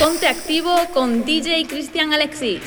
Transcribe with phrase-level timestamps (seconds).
[0.00, 2.60] Ponte activo con DJ Cristian Alexis.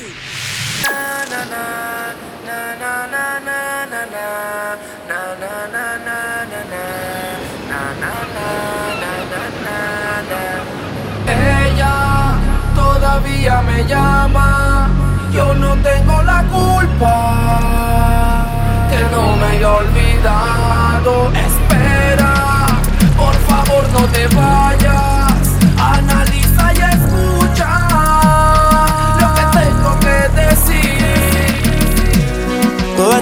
[11.26, 12.34] Ella
[12.74, 14.88] todavía me llama,
[15.32, 18.46] yo no tengo la culpa,
[18.90, 21.30] que no me haya olvidado.
[21.46, 22.34] Espera,
[23.16, 24.87] por favor no te vayas,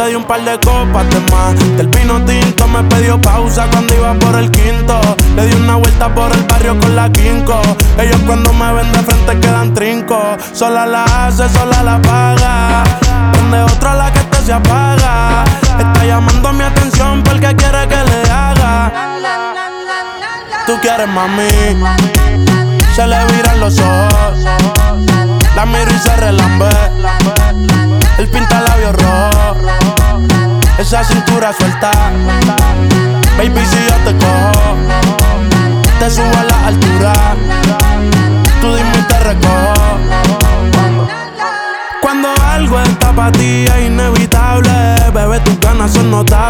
[0.00, 1.76] Se dio un par de copas de más.
[1.76, 4.98] Del vino tinto me pidió pausa cuando iba por el quinto.
[5.36, 7.60] Le di una vuelta por el barrio con la quinco.
[7.98, 10.38] Ellos cuando me ven de frente quedan trinco.
[10.54, 12.82] Sola la hace, sola la paga.
[13.34, 15.44] Donde otra la que este se apaga.
[15.78, 18.92] Está llamando mi atención porque quiere que le haga.
[20.66, 21.50] Tú quieres mami.
[22.96, 24.09] Se le viran los ojos.
[30.90, 31.92] Esa cintura suelta.
[33.38, 34.76] Baby, si yo te cojo,
[36.00, 37.12] te subo a la altura.
[38.60, 40.00] Tú dime y te recojo.
[42.02, 46.49] Cuando algo está para ti es inevitable, bebé, tus ganas son notables.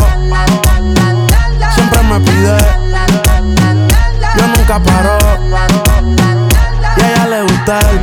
[2.11, 2.17] Yo
[4.47, 5.17] nunca paro.
[6.97, 7.99] Y a ella le gusta él.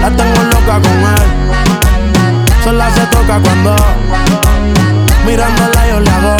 [0.00, 1.28] La tengo loca con él.
[2.62, 3.74] Sola se toca cuando
[5.26, 6.36] mirándola yo le hago.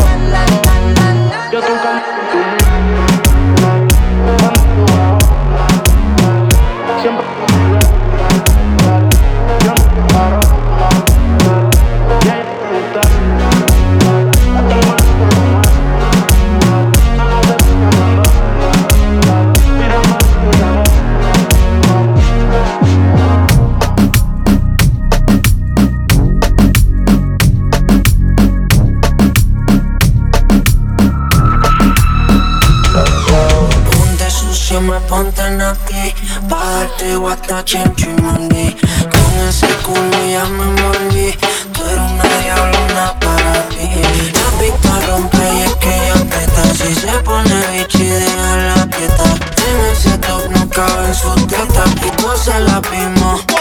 [45.06, 46.62] Rompe y es que ella aprieta.
[46.74, 49.24] Si se pone bichi, deja la quieta.
[49.68, 51.84] En ese top no cabe en su teta.
[52.06, 53.55] Y tú se la vimos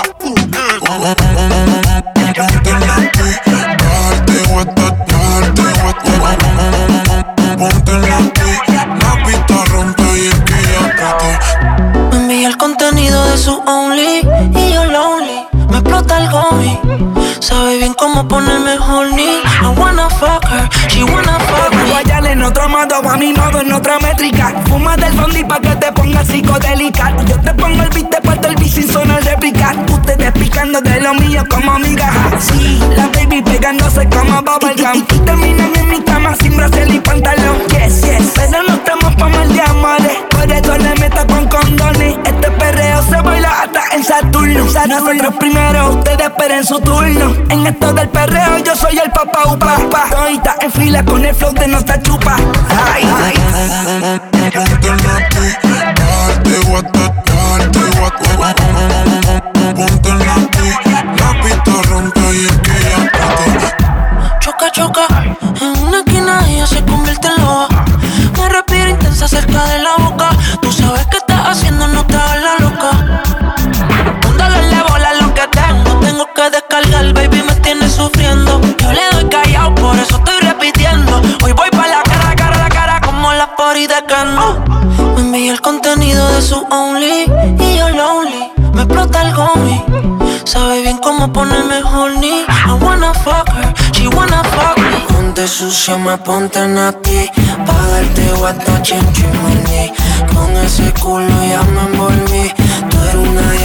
[31.44, 32.46] como migajas.
[32.46, 35.06] Sí, la baby pegándose como bubblegum.
[35.10, 37.58] Y terminan en mi cama sin brasil y pantalón.
[37.70, 38.32] Yes, yes.
[38.36, 40.18] Pero no estamos pa' mal de amores.
[40.30, 42.16] Por eso le meto con condones.
[42.26, 44.66] Este perreo se baila hasta en Saturno.
[44.88, 47.34] Nosotros primero, ustedes esperen su turno.
[47.50, 49.78] En esto del perreo, yo soy el papá upa.
[50.10, 52.36] Todita en fila con el flow de nuestra chupa.
[52.94, 54.35] Ay, ay.
[91.26, 92.46] cómo ponerme horny.
[92.48, 95.06] I wanna fuck her, she wanna fuck me.
[95.08, 97.30] Ponte sucia, me ponte nati.
[97.66, 99.94] Pa' darte guata, chinchimani.
[100.34, 102.54] Con ese culo ya me envolví.
[102.90, 103.56] Tú eres una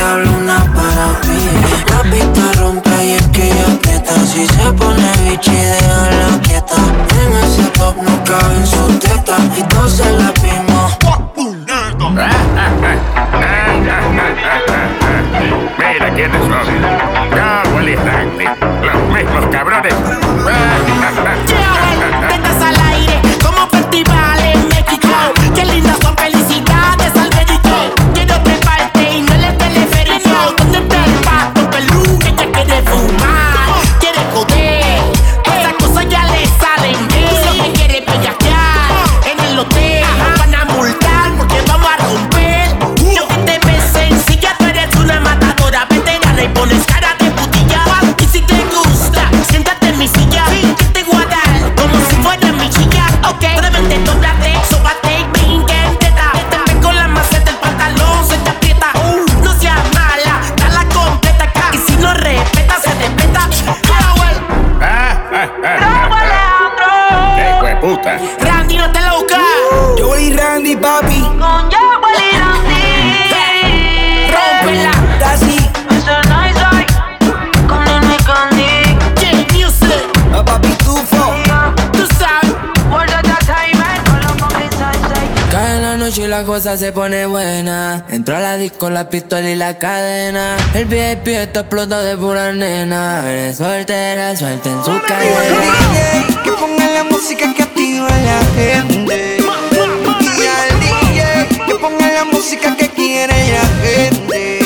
[89.81, 90.57] cadena.
[90.75, 93.25] El VIP está explotado de pura nena.
[93.27, 95.59] Eres soltera, suelten su cadena.
[95.59, 99.39] DJ, que pongan la música que activa a la gente.
[99.41, 104.59] Y al DJ, que pongan la música que quiere la gente.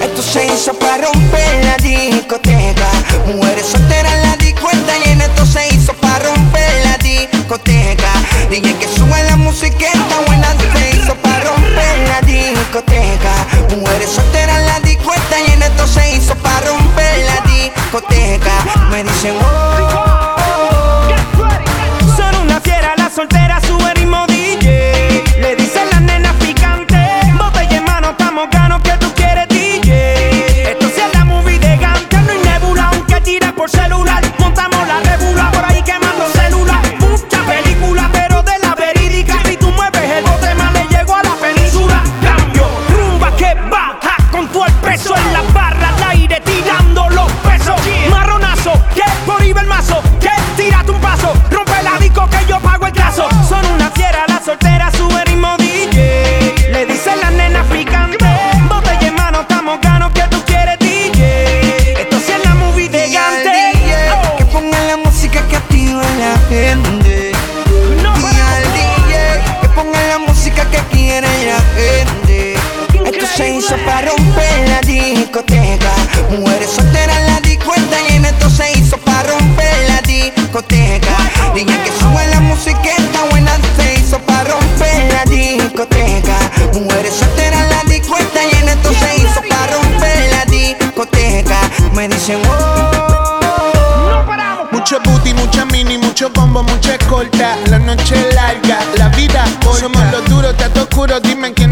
[0.00, 2.88] Esto se hizo para romper la discoteca.
[3.26, 7.89] Mujeres solteras en la discoteca y en esto se hizo para romper la discoteca.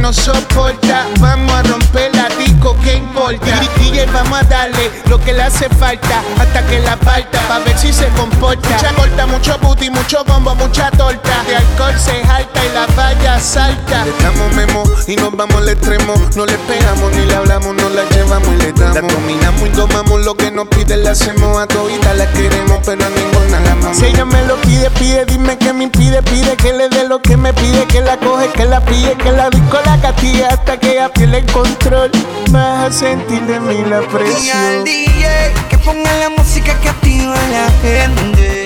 [0.09, 1.07] no soporta.
[1.21, 3.61] Vamos a romper la disco, ¿qué importa?
[3.79, 7.77] DJ, vamos a darle lo que le hace falta hasta que la falta, pa' ver
[7.79, 8.69] si se comporta.
[8.71, 11.45] Mucha corta, mucho booty, mucho bombo, mucha torta.
[11.47, 14.05] De alcohol se jalta y la valla salta.
[14.05, 16.15] Le memo y nos vamos al extremo.
[16.37, 18.95] No le pegamos ni le hablamos, no la llevamos y le damos.
[18.95, 23.05] La dominamos y tomamos lo que nos piden, la hacemos a todita, la queremos, pero
[23.05, 23.99] a ninguna la amamos.
[23.99, 27.37] Si ella me lo pide, pide, dime que me impide, pide que le dé que
[27.37, 30.93] me pide que la coge, que la pille, que la disco la castigue hasta que
[30.93, 32.11] ella pierde el control.
[32.51, 34.57] Vas a sentir de mí la presión.
[34.57, 38.65] Al DJ que ponga la música que activa a la gente.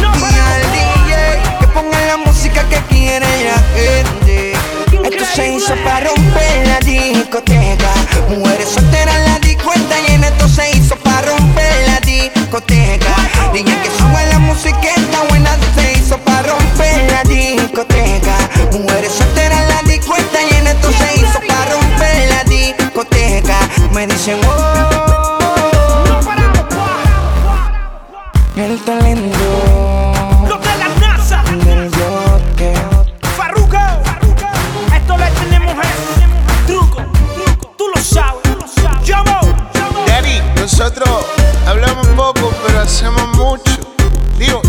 [0.00, 4.52] No, y al DJ que ponga la música que quiere la gente.
[5.04, 7.92] Esto se hizo para romper la discoteca.
[8.28, 9.23] Mujeres solteras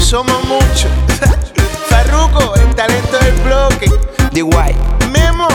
[1.89, 3.89] Farruko, el talento del bloque.
[4.33, 4.77] The White,
[5.12, 5.47] Memo.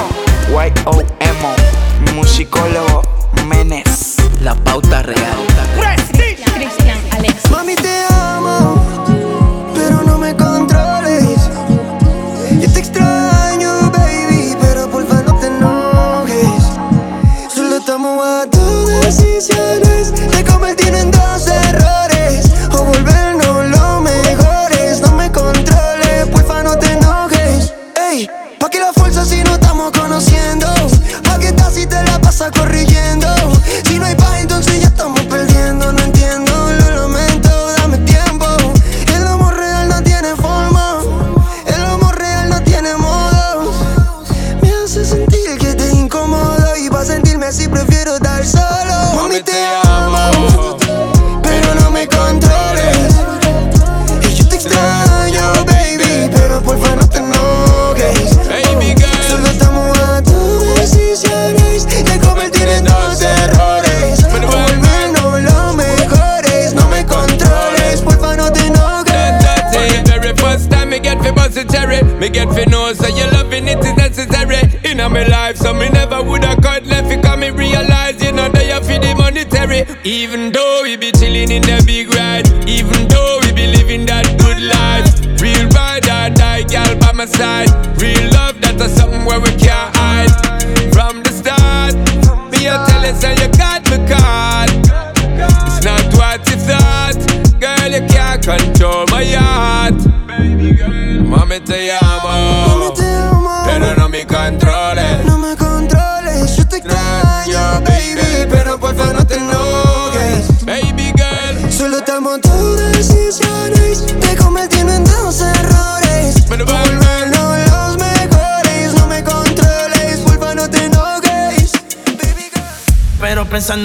[0.49, 3.03] Y-O-M-O, musicólogo
[3.47, 4.17] Menes.
[4.41, 5.39] La pauta real.
[6.55, 7.49] Cristian Alexis.
[7.53, 8.75] Mami te amo,
[9.73, 11.39] pero no me controles.
[12.61, 16.65] Yo te extraño, baby, pero porfa no te enojes.
[17.55, 20.13] Solo estamos a tus decisiones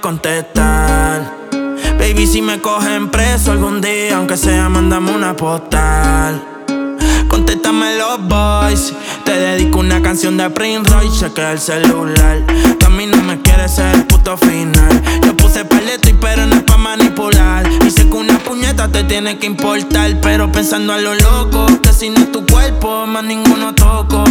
[0.00, 1.32] contestar?
[1.98, 6.42] Baby, si me cogen preso algún día, aunque sea, mandame una postal.
[7.28, 8.92] Contéstame los boys.
[9.24, 12.44] Te dedico una canción de Prince Royce, chequea el celular.
[12.78, 15.02] Que a mí no me quieres ser el puto final.
[15.24, 17.66] Yo puse paleto y pero no es pa' manipular.
[17.86, 20.20] Y sé que una puñeta te tiene que importar.
[20.20, 24.24] Pero pensando a lo loco, que si no es tu cuerpo, más ninguno toco.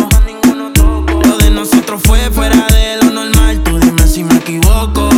[1.28, 3.62] Lo de nosotros fue fuera de lo normal.
[3.64, 5.10] Tú dime si me equivoco.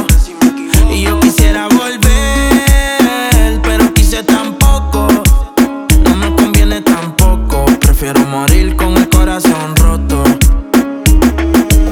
[0.96, 5.10] Y yo quisiera volver, pero quise tampoco.
[6.06, 7.66] No me conviene tampoco.
[7.82, 10.24] Prefiero morir con el corazón roto.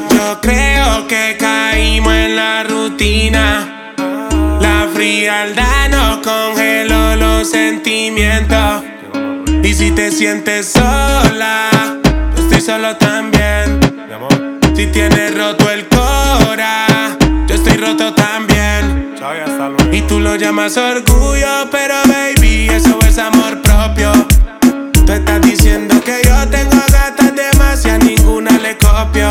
[0.10, 3.93] Yo creo que caímos en la rutina.
[4.62, 8.83] La frialdad nos congeló los sentimientos.
[9.63, 11.69] Y si te sientes sola,
[12.38, 13.81] yo estoy solo también.
[14.74, 17.17] Si tienes roto el cora,
[17.48, 18.33] yo estoy roto también.
[19.91, 24.12] Y tú lo llamas orgullo, pero baby, eso es amor propio.
[25.05, 29.29] Tú estás diciendo que yo tengo gatas de ninguna le copio.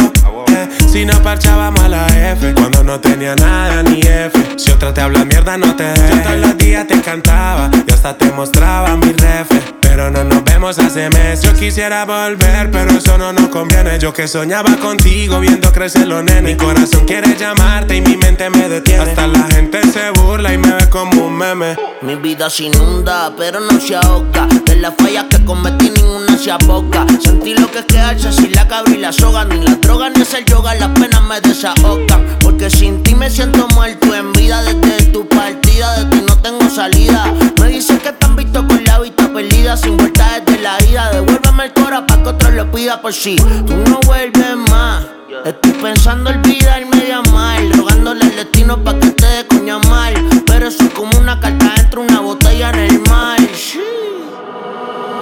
[0.91, 4.33] Si no parchábamos a la F, cuando no tenía nada ni F.
[4.57, 6.11] Si otra te habla mierda, no te dejes.
[6.11, 9.82] Yo todos los días te cantaba y hasta te mostraba mi refe.
[9.95, 11.43] Pero no nos vemos hace meses.
[11.43, 13.99] Yo quisiera volver, pero eso no nos conviene.
[13.99, 16.43] Yo que soñaba contigo viendo crecer los nenes.
[16.45, 19.03] Mi corazón quiere llamarte y mi mente me detiene.
[19.03, 21.77] Hasta la gente se burla y me ve como un meme.
[22.01, 24.47] Mi vida se inunda, pero no se ahoga.
[24.65, 27.05] De las fallas que cometí, ninguna se aboca.
[27.23, 29.45] Sentí lo que es quedarse sin la cabra y la soga.
[29.45, 32.39] Ni la droga ni hacer yoga, las penas me desahogan.
[32.41, 34.63] Porque sin ti me siento muerto en vida.
[34.63, 37.33] Desde tu partida, de ti no tengo salida.
[37.61, 39.77] Me dicen que han visto con la vista perdida.
[39.77, 41.11] Sin vuelta desde la ida.
[41.13, 45.05] Devuélveme el cora pa' que otro lo pida por si tú no vuelves más.
[45.45, 47.61] Estoy pensando olvidarme de amar.
[47.77, 50.15] Rogándole al destino pa' que te dé coña mal.
[50.47, 53.39] Pero soy como una carta dentro de una botella en el mar.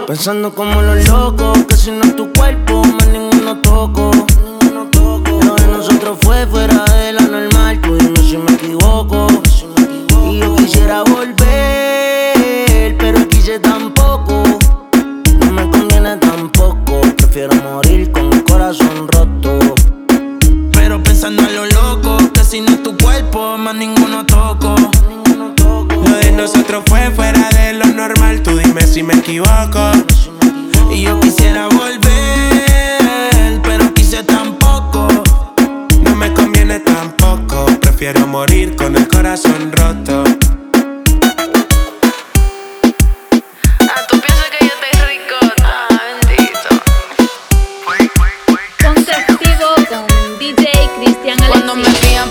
[0.07, 4.11] Pensando como los locos, que si no es tu cuerpo, más ninguno toco.
[5.45, 9.29] Lo de nosotros fue fuera de la normal, tú dime si me equivoco.
[10.73, 14.45] Quisiera volver, pero quise tampoco.
[15.41, 19.59] No me conviene tampoco, prefiero morir con el corazón roto.
[20.71, 24.77] Pero pensando en lo loco, que si no es tu cuerpo, más ninguno toco.
[25.59, 28.41] Lo de nosotros fue fuera de lo normal.
[28.45, 29.91] Tú dime si me equivoco.
[30.93, 35.09] Y yo quisiera volver, pero quise tampoco.
[36.01, 37.67] No me conviene tampoco.
[37.81, 40.23] Prefiero morir con el corazón roto.
[51.01, 51.39] Cristian.
[51.49, 52.29] Cuando me pillan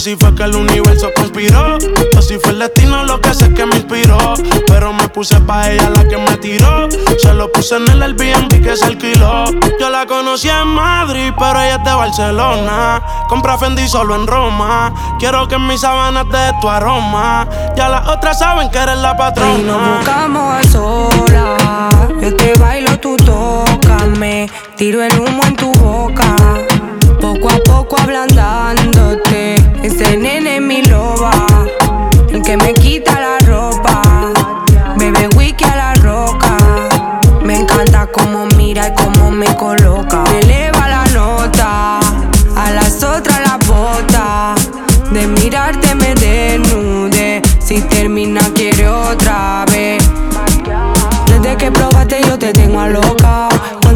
[0.00, 1.76] Si fue que el universo conspiró
[2.22, 4.16] si fue el destino lo que sé que me inspiró.
[4.66, 6.88] Pero me puse pa' ella la que me tiró.
[7.18, 9.44] Se lo puse en el Airbnb que se alquiló.
[9.78, 13.02] Yo la conocí en Madrid, pero ella es de Barcelona.
[13.28, 14.94] Compra Fendi solo en Roma.
[15.18, 17.46] Quiero que en mis sábanas de tu aroma.
[17.76, 19.96] Ya las otras saben que eres la Y nos patrona.
[19.98, 21.90] buscamos a solas.
[22.22, 24.48] Yo te bailo, tú tócame.
[24.76, 25.59] Tiro el humo en.
[27.40, 29.54] Poco a poco ablandándote.
[29.82, 31.32] Ese nene es mi loba.
[32.30, 34.02] El que me quita la ropa.
[34.98, 36.58] Bebe wiki a la roca.
[37.42, 40.22] Me encanta cómo mira y cómo me coloca.
[40.30, 42.00] Me eleva la nota.
[42.56, 44.54] A las otras las bota.
[45.10, 47.40] De mirarte me desnude.
[47.58, 50.04] Si termina, quiere otra vez.
[51.24, 53.48] Desde que probaste, yo te tengo a loca.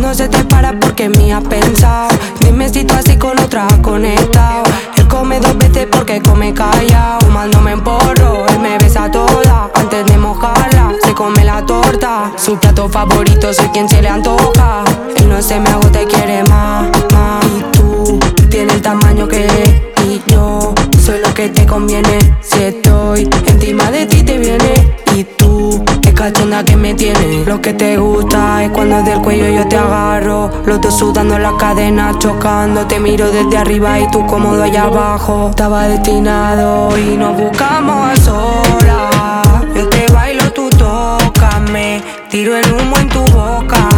[0.04, 2.08] Cuando se te para, porque me has pensado.
[2.40, 4.62] Dime si tú así con otra conectado.
[4.98, 7.20] Él come dos veces porque come callado.
[7.20, 9.70] Fumándome en porro, él me besa toda.
[9.72, 12.30] Antes de mojarla, se come la torta.
[12.36, 14.84] Su plato favorito, soy quien se le antoja.
[15.16, 17.42] Él no se me agota y quiere más, más.
[17.46, 20.04] Y tú tienes el tamaño que es.
[20.06, 22.36] Y yo soy lo que te conviene.
[22.42, 25.03] Si estoy encima de ti, te viene.
[25.16, 27.46] Y tú, es cachonda que me tienes.
[27.46, 30.50] Lo que te gusta es cuando del cuello yo te agarro.
[30.66, 32.84] Los dos sudando la cadena, chocando.
[32.88, 35.50] Te miro desde arriba y tú cómodo allá abajo.
[35.50, 39.64] Estaba destinado y nos buscamos a solas.
[39.76, 42.02] Yo te bailo, tú tócame.
[42.28, 43.88] Tiro el humo en tu boca.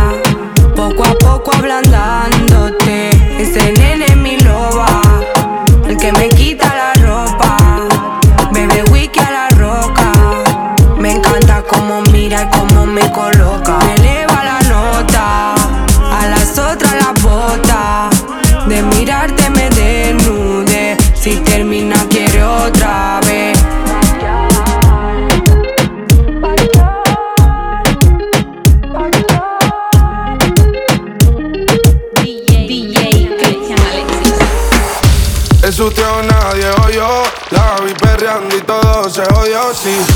[0.74, 3.08] Poco a poco ablandándote.
[3.40, 3.72] Ese
[12.96, 13.78] me coloca.
[13.84, 15.54] Me eleva la nota.
[16.18, 18.08] A las otras las bota.
[18.66, 20.96] De mirarte me desnude.
[21.14, 23.58] Si termina, quiere otra vez.
[35.62, 40.15] Es usted o nadie o yo La vi perreando y todo se odió, sí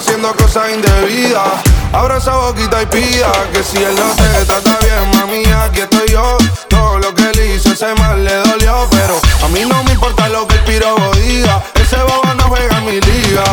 [0.00, 1.46] haciendo cosas indebidas.
[1.92, 6.08] Abra esa boquita y pida Que si él no te trata bien, mami, aquí estoy
[6.08, 6.38] yo.
[6.68, 10.28] Todo lo que él hizo, ese mal le dolió Pero a mí no me importa
[10.28, 11.62] lo que el pirobo diga.
[11.74, 13.44] Ese bobo no juega en mi liga,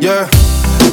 [0.00, 0.28] yeah.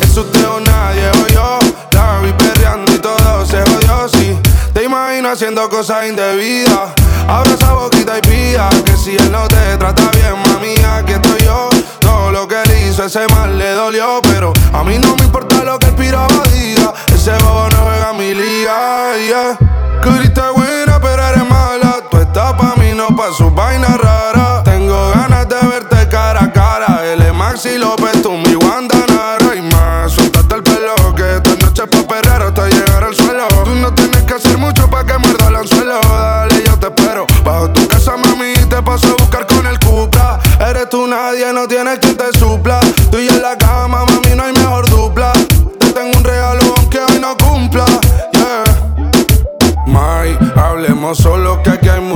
[0.01, 1.59] Es usted o nadie o yo.
[1.91, 4.37] La vi perreando y todo se odió, sí.
[4.73, 6.91] Te imagino haciendo cosas indebidas.
[7.27, 11.43] Abra esa boquita y pida Que si él no te trata bien, mami, aquí estoy
[11.43, 11.69] yo.
[11.99, 15.63] Todo lo que él hizo, ese mal le dolió Pero a mí no me importa
[15.63, 16.93] lo que el piraba diga.
[17.13, 19.57] Ese bobo no juega mi liga, yeah.
[20.03, 21.99] Curita buena, pero eres mala.
[22.09, 26.51] Tú estás pa' mí, no pa' sus vainas raras Tengo ganas de verte cara a
[26.51, 27.01] cara.
[27.05, 28.31] Es Maxi López, tú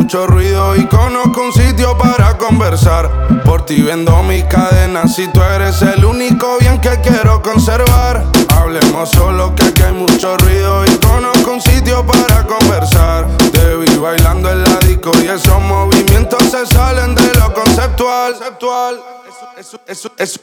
[0.06, 3.10] mucho ruido y conozco un sitio para conversar.
[3.44, 8.24] Por ti vendo mis cadenas si tú eres el único bien que quiero conservar.
[8.50, 13.26] Hablemos solo que aquí hay mucho ruido y conozco un sitio para conversar.
[13.52, 18.34] Te vi bailando en la disco y esos movimientos se salen de lo conceptual.
[18.34, 19.02] conceptual.
[19.58, 20.40] Eso, eso, eso,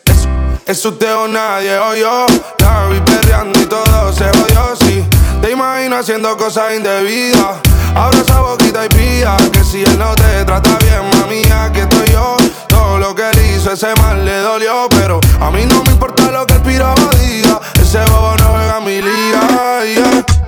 [0.66, 0.88] eso,
[1.22, 2.26] o nadie o yo.
[2.58, 5.11] La vi perreando y todo se odió, sí.
[5.42, 7.56] Te imagino haciendo cosas indebidas.
[7.96, 12.06] Abra esa boquita y pida que si él no te trata bien, mami, aquí estoy
[12.12, 12.36] yo.
[12.68, 14.86] Todo lo que él hizo, ese mal le dolió.
[14.90, 17.60] Pero a mí no me importa lo que el piraba diga.
[17.74, 20.41] Ese bobo no juega mi liga.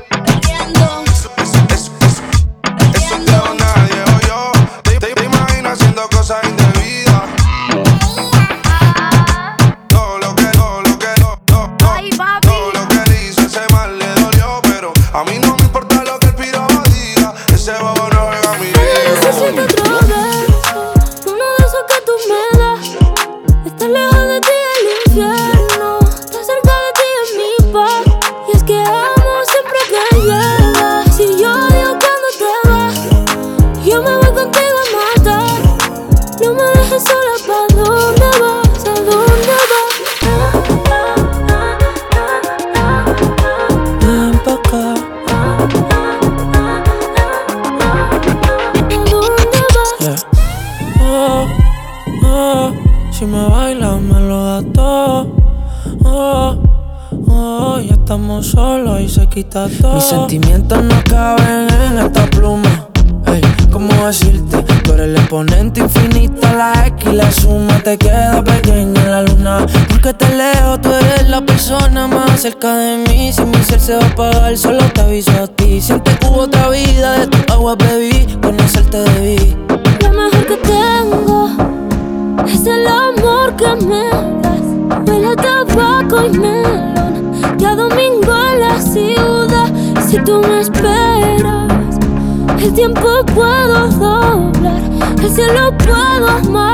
[59.35, 59.97] Quita todo.
[59.97, 62.89] Mis sentimientos no caben en esta pluma.
[63.27, 63.43] Ey,
[63.73, 64.63] ¿cómo decirte?
[64.85, 69.23] Tú eres el exponente infinito, la X y la suma te queda pequeña en la
[69.23, 69.67] luna.
[69.89, 73.33] Porque te leo, tú eres la persona más cerca de mí.
[73.33, 75.64] Si mi ser se va a apagar, solo te aviso a ti.
[92.75, 94.83] Tiempo puedo doblar.
[95.23, 96.74] El cielo puedo amarrar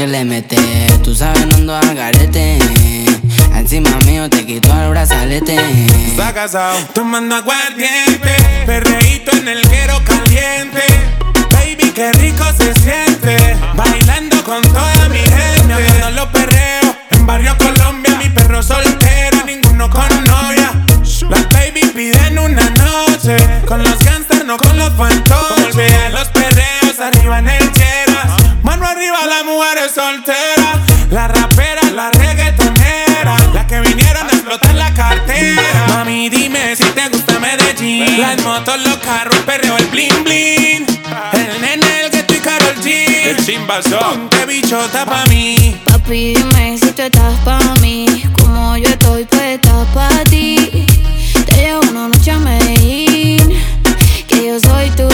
[0.00, 0.56] que le mete.
[1.04, 2.58] Tú sabes, no ando al garete.
[3.54, 5.56] Encima mío te quito el brazalete.
[6.06, 8.34] Está casado, tomando aguardiente,
[8.64, 10.82] perreíto en el quero caliente.
[11.52, 15.64] Baby, qué rico se siente, bailando con toda mi gente.
[15.66, 20.70] Me acuerdo los perreos, en barrio Colombia, mi perro soltero, ninguno con novia.
[21.28, 23.36] Las baby piden una noche,
[23.66, 25.74] con los gangsters, no con los fantoches.
[25.74, 27.79] Olviden los perreos, arriba en el
[29.60, 30.78] mujeres solteras.
[31.10, 33.36] La rapera, la reggaetonera.
[33.52, 35.86] La que vinieron a explotar la cartera.
[35.88, 38.20] Mami, dime si te gusta Medellín.
[38.20, 40.86] Las motos, los carros, el perreo, el bling bling.
[41.32, 42.86] El nene, el que y Karol G.
[43.30, 43.98] El chimbazo.
[43.98, 45.78] Ponte bichota pa' mí.
[45.84, 50.86] Papi, dime si tú estás pa' mí Como yo estoy puesta pa' ti
[51.46, 53.60] Te llevo una noche a Medellín
[54.26, 55.09] Que yo soy tu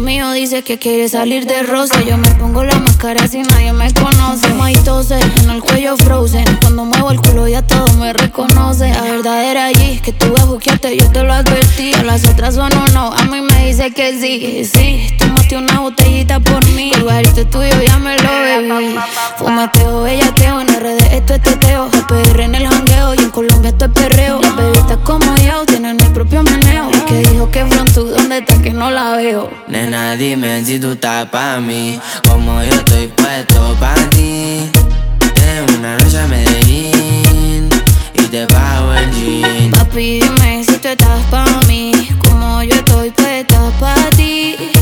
[0.00, 3.92] mío dice que quiere salir de rosa Yo me pongo la máscara si nadie me
[3.94, 6.44] conoce Maitose, en el cuello frozen.
[6.60, 11.10] Cuando muevo el culo ya todo me reconoce La verdadera allí que tú buquearte, yo
[11.10, 11.92] te lo advertí.
[11.94, 15.80] A las otras son un no, a mí me dice que sí Sí, tomaste una
[15.80, 16.92] botellita por mí.
[16.94, 18.96] El barito tuyo ya me lo bebí.
[19.36, 21.88] Fumeteo, bellaqueo, en RD esto es teteo.
[22.08, 24.40] PR en el jangueo y en Colombia esto es perreo.
[24.40, 28.72] Las bebitas como yo tienen el propio El que dijo que pronto, ¿dónde está que
[28.72, 29.50] no la veo?
[29.86, 34.68] Nena, dime si tú estás pa' mí, como yo estoy puesto pa' ti.
[35.32, 37.68] Tengo una noche a Medellín
[38.14, 39.70] y te pago el jean.
[39.70, 44.75] Papi, dime si tú estás pa' mí Como yo estoy puesta pa' ti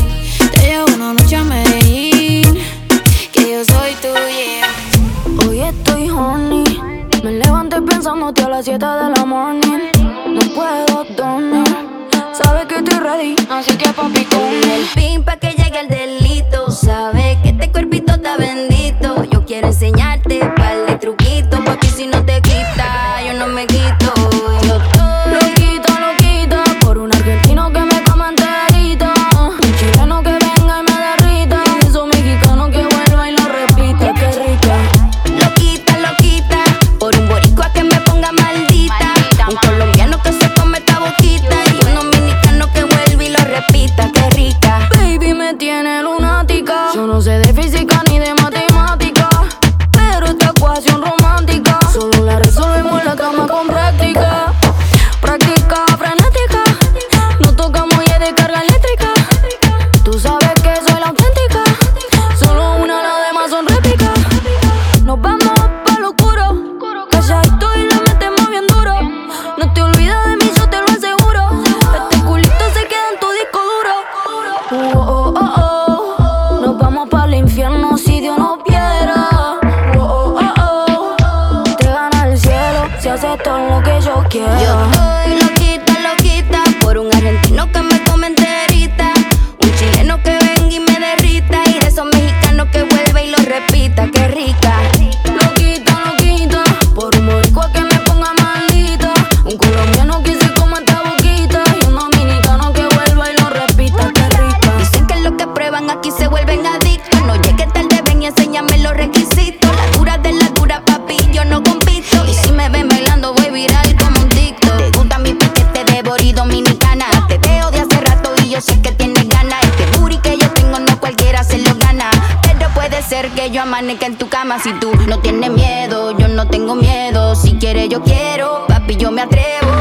[113.25, 114.77] bailando, voy viral como un TikTok.
[114.77, 117.05] Te gusta mi piquete de bori dominicana.
[117.27, 119.63] Te veo de hace rato y yo sé que tienes ganas.
[119.63, 122.09] Este booty que yo tengo, no cualquiera se lo gana.
[122.43, 126.17] Pero puede ser que yo amanezca en tu cama si tú no tienes miedo.
[126.17, 127.35] Yo no tengo miedo.
[127.35, 128.65] Si quieres, yo quiero.
[128.67, 129.71] Papi, yo me atrevo.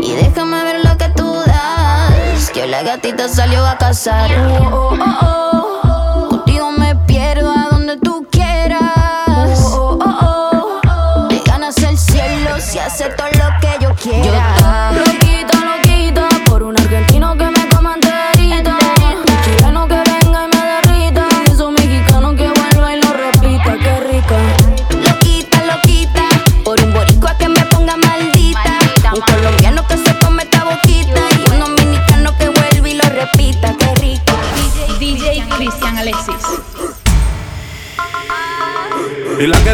[0.00, 2.50] Y déjame ver lo que tú das.
[2.50, 4.30] Que la gatita salió a cazar.
[4.32, 5.59] Oh, oh, oh, oh.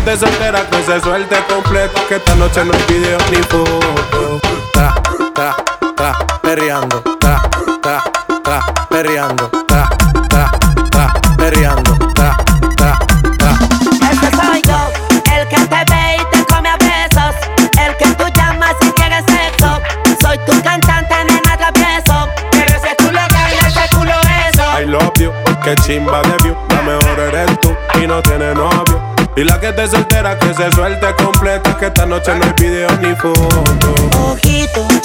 [0.06, 4.40] Te soltera que se suelte completo Que esta noche no hay video ni foto
[4.72, 4.94] Tra,
[5.34, 5.56] tra,
[5.96, 7.42] tra, perreando Tra,
[7.82, 8.04] tra,
[8.44, 9.88] tra, perreando Tra,
[10.28, 10.52] tra,
[10.92, 12.36] tra, perreando Tra,
[12.76, 12.96] tra,
[13.36, 13.58] tra
[14.08, 14.78] Ese soy yo,
[15.34, 17.34] el que te ve y te come a besos.
[17.76, 19.80] El que tú llamas si quieres sexo.
[20.20, 22.28] Soy tu cantante, nena travieso.
[22.52, 24.12] Pero ese culo que ese culo
[24.48, 24.80] eso.
[24.80, 25.32] I love you,
[25.64, 26.22] que chimba
[29.76, 33.94] Te soltera que se suelte completa Que esta noche no hay video ni foto.
[34.32, 34.95] Ojitos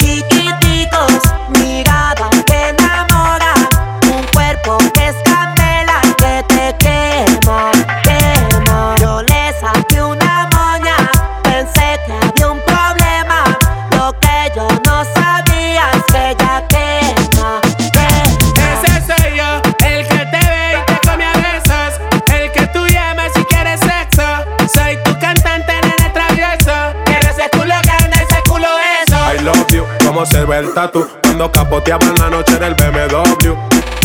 [30.54, 31.08] el tatu.
[31.24, 33.54] Cuando capoteaban la noche del BMW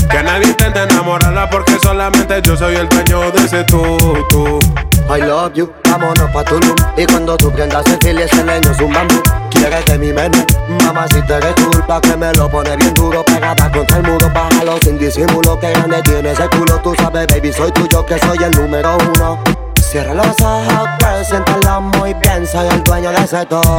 [0.08, 4.60] Que nadie intente enamorarla porque solamente yo soy el dueño de ese tutu
[5.08, 6.74] I love you, vámonos pa' Tulum.
[6.96, 9.22] Y cuando tú prendas el fil ese leño es un bambú.
[9.50, 10.44] Quieres de mi menú,
[10.84, 14.28] mamá si te eres culpa Que me lo pone bien duro, pegada contra el muro
[14.34, 18.38] Bájalo sin disimulo, que grande tiene ese culo Tú sabes baby, soy tuyo, que soy
[18.38, 19.42] el número uno.
[19.80, 23.76] Cierra los ojos, girl, siéntalo muy bien Soy el dueño de ese todo.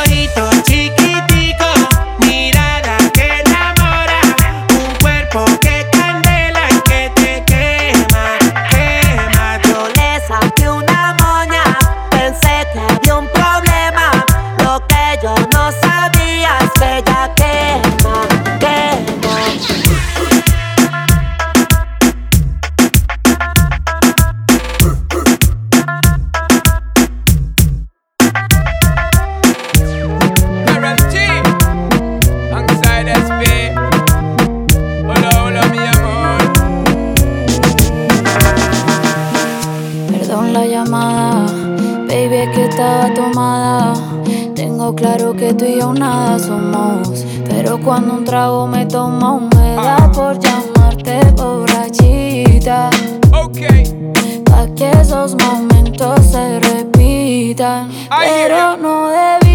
[0.00, 0.99] Ojitos chiquiticos,
[45.00, 47.24] claro que tú y yo nada somos.
[47.48, 50.12] Pero cuando un trago me tomo, me da ah.
[50.12, 52.90] por llamarte borrachita.
[54.44, 57.90] Pa' que esos momentos se repitan.
[58.10, 59.49] Pero no debí.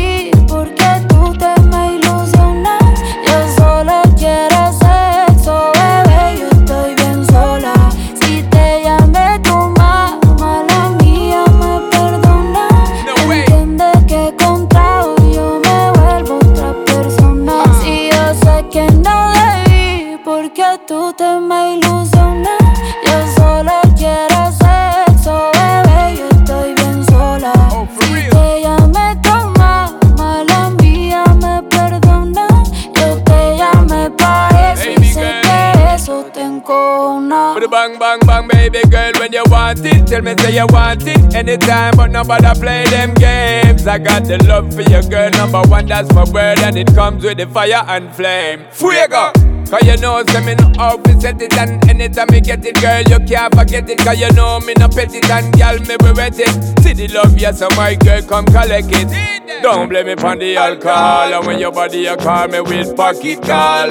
[41.48, 43.86] Anytime, but nobody play them games.
[43.88, 47.24] I got the love for your girl, number one, that's my word, and it comes
[47.24, 48.66] with the fire and flame.
[48.72, 49.32] Fuego!
[49.70, 53.02] Cause you know, say me no to set it And anytime me get it, girl,
[53.02, 56.12] you can't forget it Cause you know me no pet it And girl, me be
[56.16, 60.16] wet it See the love, yes, so my girl, come collect it Don't blame me
[60.18, 63.90] for the alcohol And when your body, you call me with pocket call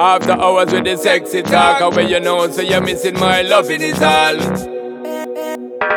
[0.00, 3.70] After hours with the sexy talk And when you know, so you're missing my love,
[3.70, 4.80] it is all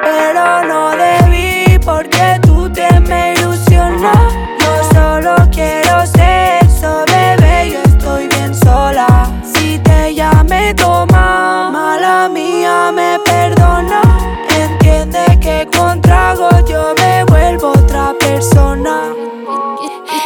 [0.02, 4.34] Pero no debí porque tú te me ilusionas.
[4.60, 7.72] Yo solo quiero sexo, bebé.
[7.72, 9.30] Yo estoy bien sola.
[9.44, 11.70] Si te llamé, toma.
[11.72, 14.02] Mala mía, me perdona.
[14.50, 19.14] Entiende que con trago yo me vuelvo otra persona.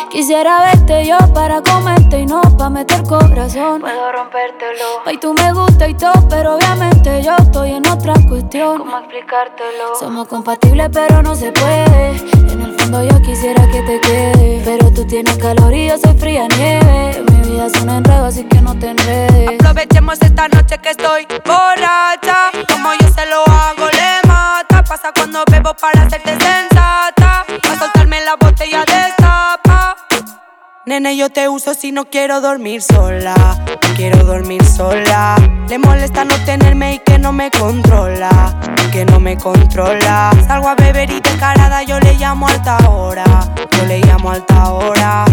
[0.09, 1.61] Quisiera verte yo para
[2.78, 3.82] meter corazón.
[3.82, 5.01] Puedo rompértelo.
[5.05, 8.78] Ay, tú me gusta y todo, pero obviamente yo estoy en otra cuestión.
[8.78, 9.95] ¿Cómo explicártelo?
[9.99, 12.09] Somos compatibles, pero no se puede.
[12.51, 14.61] En el fondo yo quisiera que te quede.
[14.63, 17.23] Pero tú tienes calor y yo soy fría nieve.
[17.32, 19.59] Mi vida es un enredo, así que no te enredes.
[19.59, 22.51] Aprovechemos esta noche que estoy borracha.
[22.71, 24.84] Como yo se lo hago, le mata.
[24.84, 27.43] Pasa cuando bebo para hacerte sensata.
[27.47, 29.16] Pa' soltarme la botella destapa.
[30.88, 33.35] Nene, yo te uso si no quiero dormir sola.
[33.35, 35.35] No quiero dormir sola.
[35.67, 38.57] Le molesta no tenerme y que no me controla.
[38.93, 40.31] Que no me controla.
[40.47, 43.25] Salgo a beber y descarada yo le llamo alta hora.
[43.77, 45.25] Yo le llamo alta hora.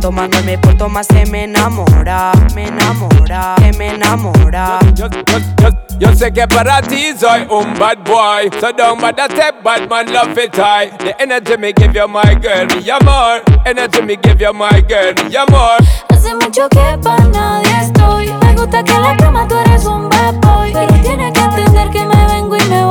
[0.00, 2.32] Cuanto más no me porto más se me enamora.
[2.54, 3.54] Me enamora.
[3.58, 4.78] Que me enamora.
[4.94, 9.30] Yo, yo, yo, yo sé que para ti soy un bad boy So don't bother
[9.30, 13.42] step bad man love it high The energy me give you my girl, mi amor
[13.66, 15.76] Energy me give you my girl, mi amor
[16.08, 18.32] Hace mucho que para nadie estoy.
[18.42, 20.70] Me gusta que en la cama tú eres un bad boy.
[20.72, 22.89] Pero tienes que entender que me vengo y me voy.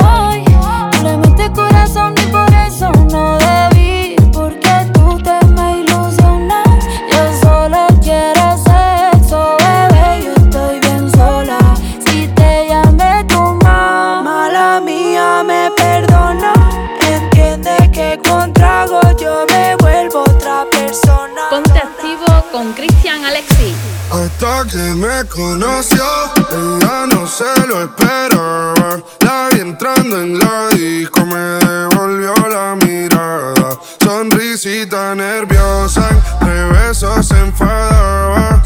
[23.24, 23.74] Alexi.
[24.10, 26.04] Hasta que me conoció,
[26.50, 29.02] ella no se lo esperaba.
[29.20, 33.78] La vi entrando en la disco, me devolvió la mirada.
[34.02, 36.08] Sonrisita nerviosa,
[36.40, 38.62] entre besos se enfadaba.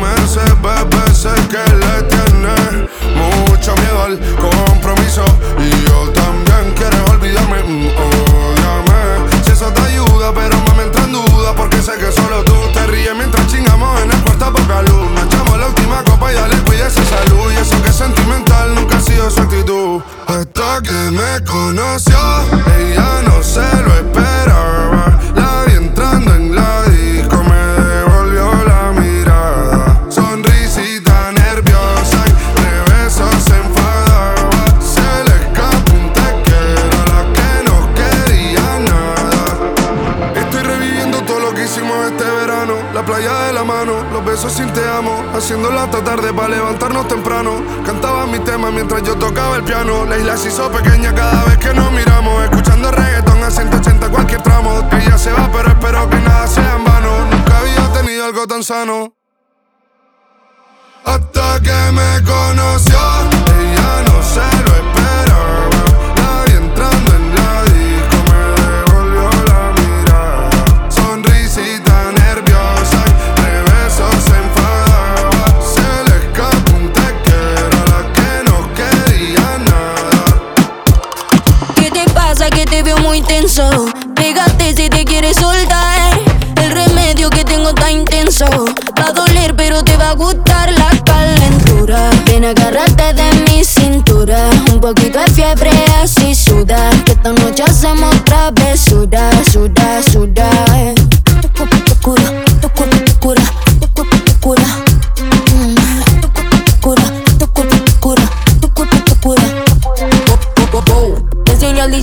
[0.00, 0.95] Me usa su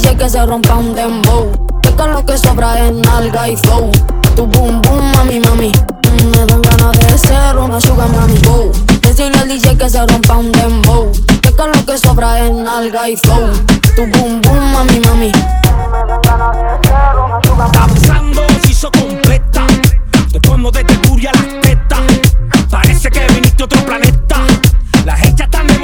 [0.04, 1.52] Que se rompa un dembow.
[1.82, 3.92] Que lo que sobra es nalga y flow.
[4.36, 5.72] Tu boom boom, mami, mami.
[6.32, 8.72] Me dan ganas de ser una sugar mami, bow.
[9.02, 11.12] Decirle al DJ que se rompa un dembow.
[11.42, 13.52] Que con lo que sobra en nalga y flow.
[13.96, 15.32] Tu boom boom, mami, mami.
[15.32, 18.00] Mm, me dan ganas de ser una sugar mami.
[18.00, 19.68] Pasando, se hizo completa.
[20.32, 22.02] De fondo de te las tetas.
[22.70, 24.38] Parece que viniste a otro planeta.
[25.06, 25.83] Las hechas están de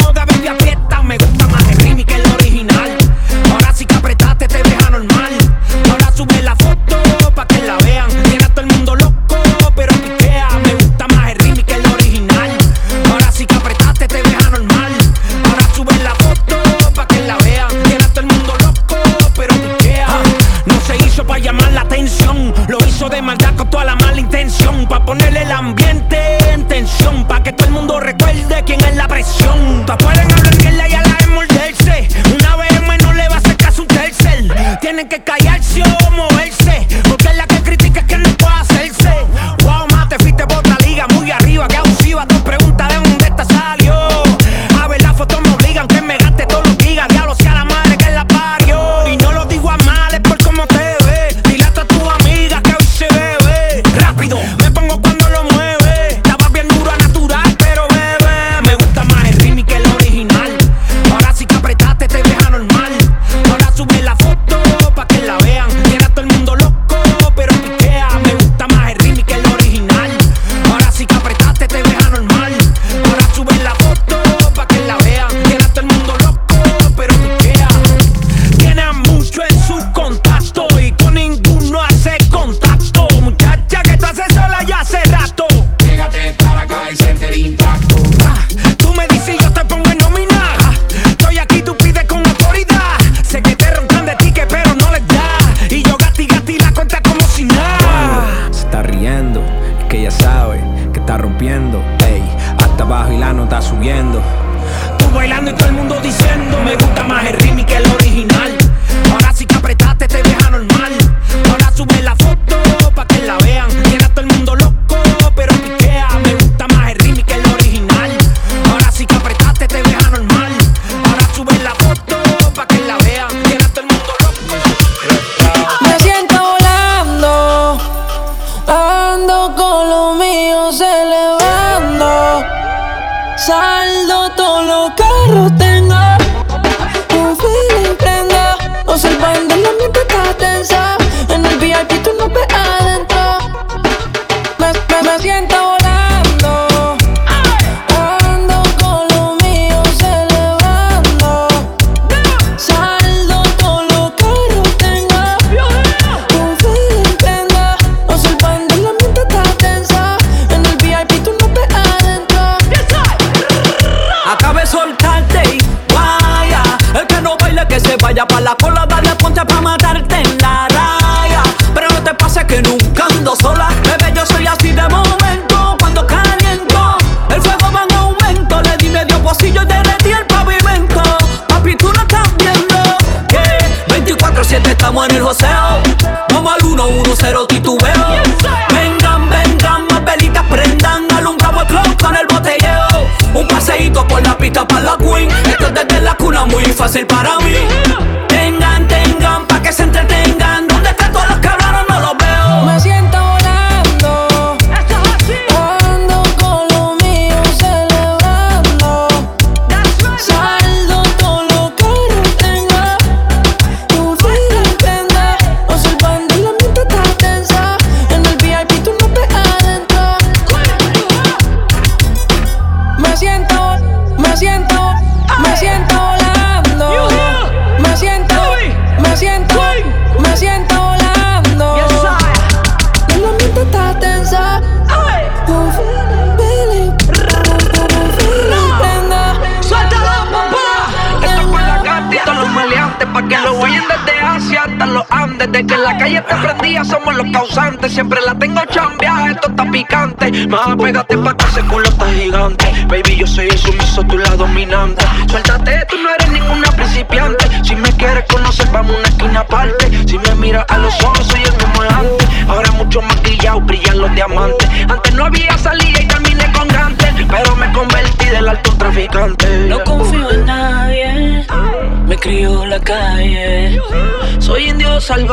[275.09, 275.25] Soy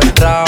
[0.00, 0.45] Retrao,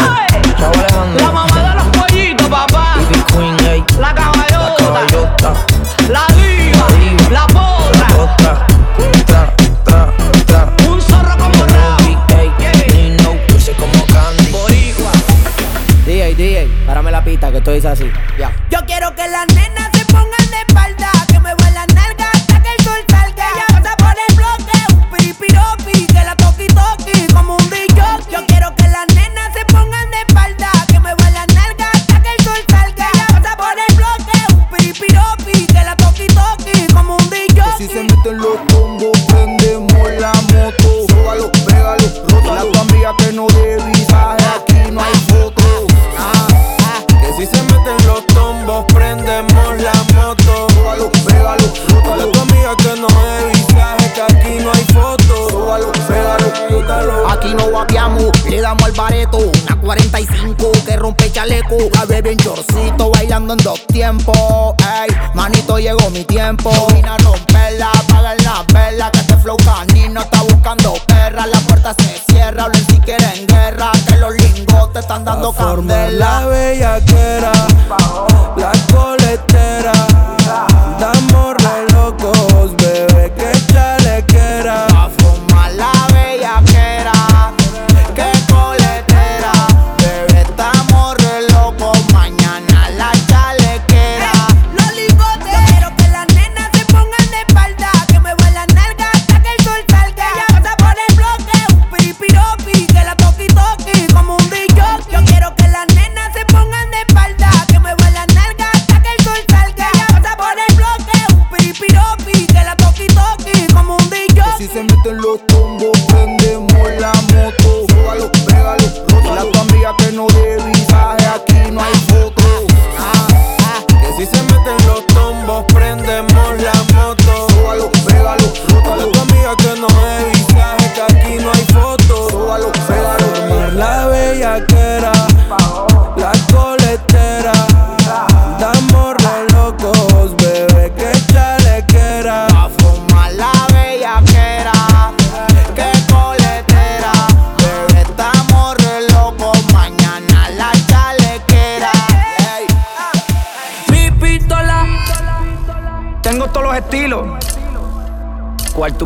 [114.79, 115.98] se meten los tombos,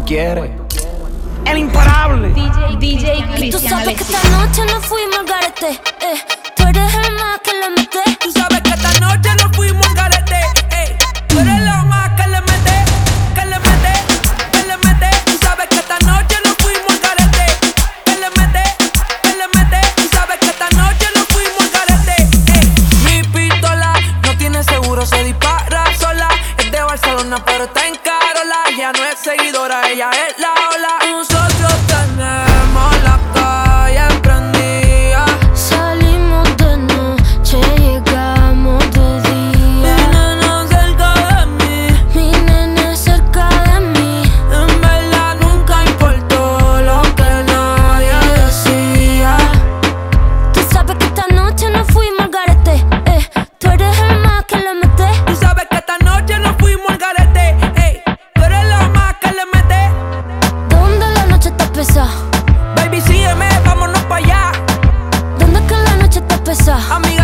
[0.02, 0.36] forget
[66.52, 67.21] officer.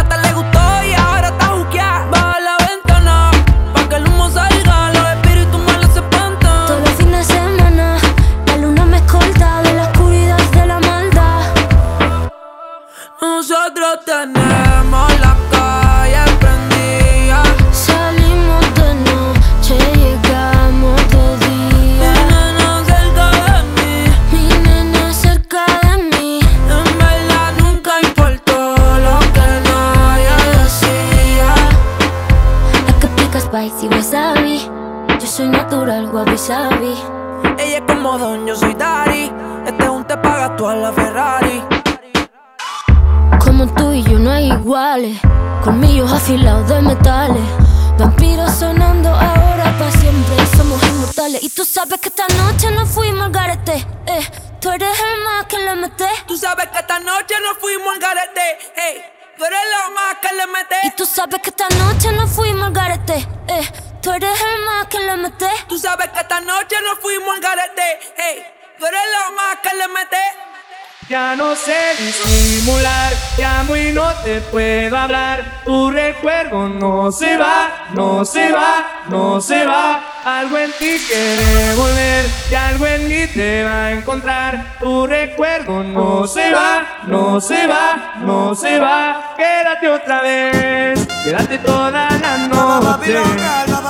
[71.08, 75.62] Ya no sé disimular, llamo y no te puedo hablar.
[75.64, 80.02] Tu recuerdo no se va, no se va, no se va.
[80.22, 84.76] Algo en ti quiere volver y algo en mí te va a encontrar.
[84.80, 89.34] Tu recuerdo no se va, no se va, no se va.
[89.34, 93.14] Quédate otra vez, quédate toda la noche.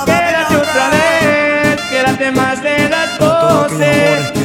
[0.05, 4.38] Quédate otra vez, quédate más de las doce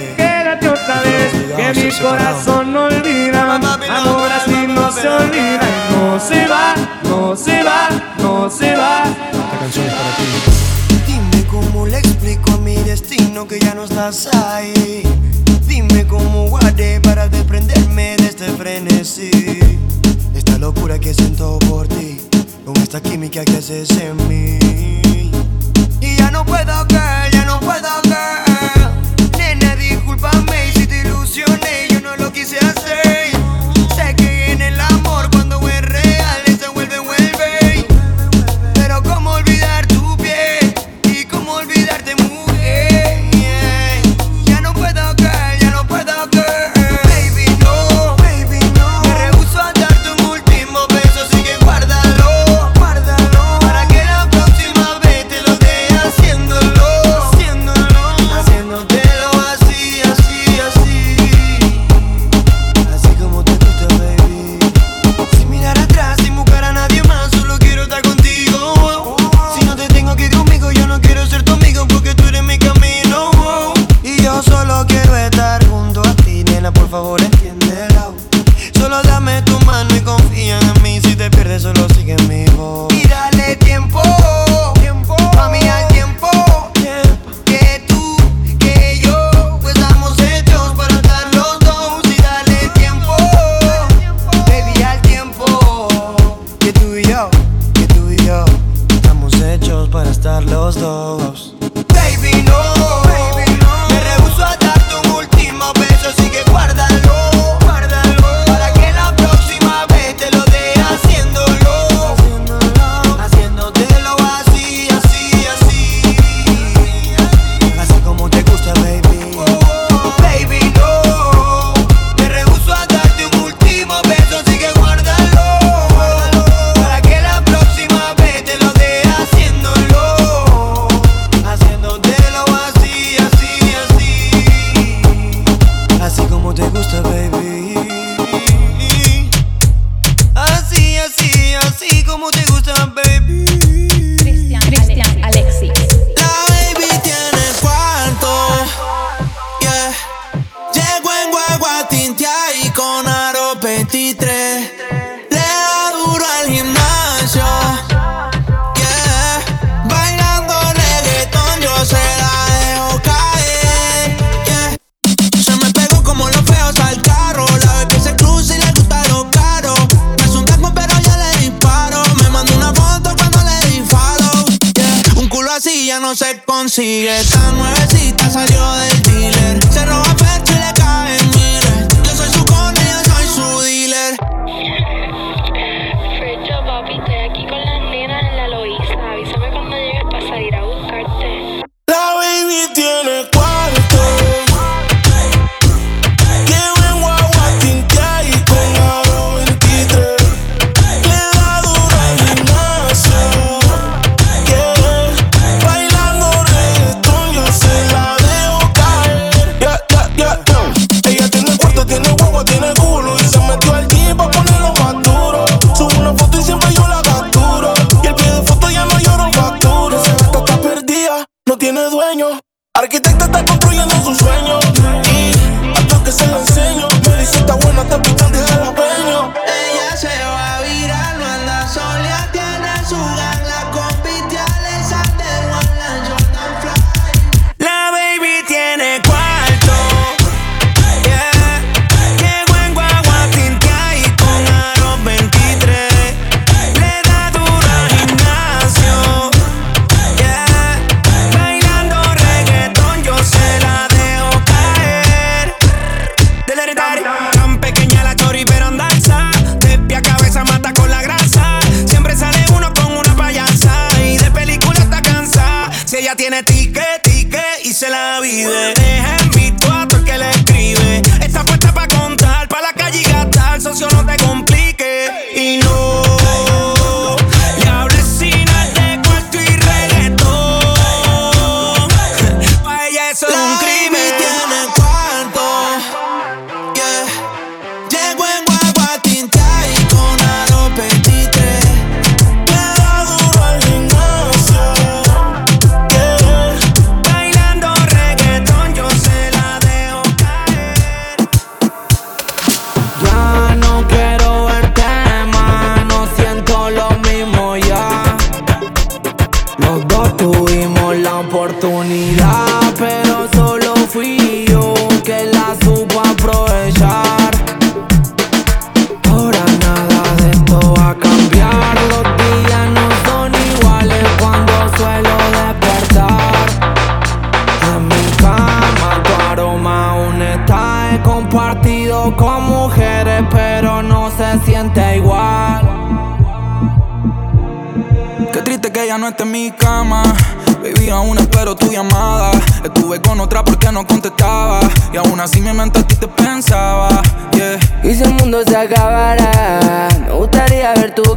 [1.02, 3.56] que mi corazón no olvida.
[3.90, 5.60] Ahora sí no se olvida.
[5.90, 6.74] No se va,
[7.04, 7.88] no se va,
[8.18, 9.04] no se va.
[9.04, 10.24] Esta canción es para ti.
[11.06, 15.02] Dime cómo le explico a mi destino que ya no estás ahí.
[15.66, 19.30] Dime cómo guardé para desprenderme de este frenesí.
[20.34, 22.20] Esta locura que siento por ti,
[22.64, 25.30] con esta química que haces en mí.
[26.00, 27.00] Y ya no puedo que,
[27.32, 28.43] ya no puedo que.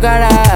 [0.07, 0.46] Cara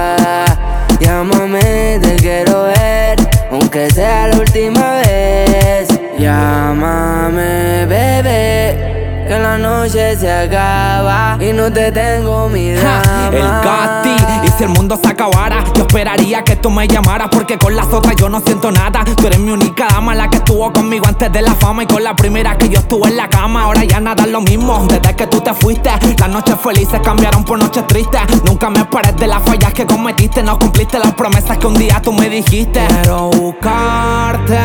[9.82, 13.30] noche se acaba y no te tengo mi drama.
[13.32, 17.58] El Gatti, y si el mundo se acabara, yo esperaría que tú me llamaras porque
[17.58, 19.02] con las otras yo no siento nada.
[19.16, 22.04] Tú eres mi única dama, la que estuvo conmigo antes de la fama y con
[22.04, 23.64] la primera que yo estuve en la cama.
[23.64, 27.44] Ahora ya nada es lo mismo, desde que tú te fuiste, las noches felices cambiaron
[27.44, 28.20] por noches tristes.
[28.44, 32.00] Nunca me esperes de las fallas que cometiste, no cumpliste las promesas que un día
[32.00, 32.86] tú me dijiste.
[32.86, 34.58] Quiero buscarte,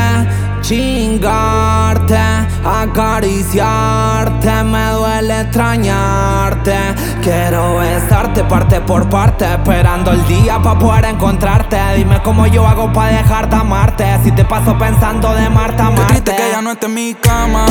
[0.68, 2.20] chingarte,
[2.66, 6.76] acariciarte, me duele extrañarte.
[7.24, 11.78] Quiero besarte parte por parte, esperando el día para poder encontrarte.
[11.96, 15.92] Dime cómo yo hago para dejar de amarte, si te paso pensando de Marta a
[15.92, 16.36] Marte.
[16.36, 17.66] que ella no esté en mi cama.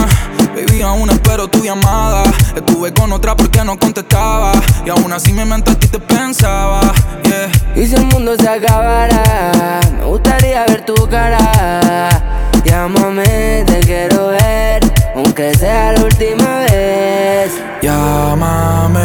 [0.55, 2.22] Baby, aún espero tu llamada.
[2.55, 4.53] Estuve con otra porque no contestaba.
[4.86, 6.80] Y aún así mi mente a ti te pensaba.
[7.24, 7.82] Yeah.
[7.82, 12.45] Y si el mundo se acabara, me gustaría ver tu cara.
[12.87, 14.80] Llámame, te quiero ver,
[15.16, 17.51] aunque sea la última vez.
[17.82, 19.01] Llámame,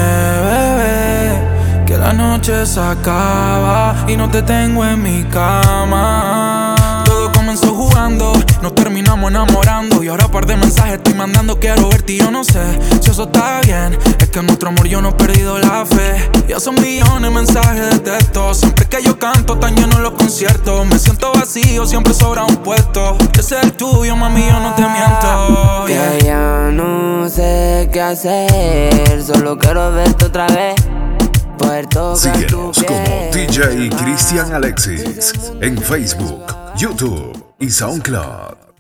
[0.46, 6.81] bebé, que la noche se acaba y no te tengo en mi cama.
[7.52, 8.32] Comenzó jugando,
[8.62, 12.46] nos terminamos enamorando y ahora par de mensajes estoy mandando quiero verte y yo no
[12.46, 12.62] sé
[13.02, 13.98] si eso está bien.
[14.20, 16.32] Es que en nuestro amor yo no he perdido la fe.
[16.48, 18.54] Ya son millones de mensajes de texto.
[18.54, 20.86] Siempre que yo canto tan lleno los conciertos.
[20.86, 23.18] Me siento vacío, siempre sobra un puesto.
[23.38, 25.88] Ese es el tuyo, mami, yo no te miento.
[25.88, 26.18] yeah.
[26.18, 30.76] Que ya no sé qué hacer, solo quiero verte otra vez.
[32.16, 33.30] Síguenos como.
[33.34, 36.46] DJ Cristian Alexis en Facebook,
[36.76, 38.71] YouTube y SoundCloud.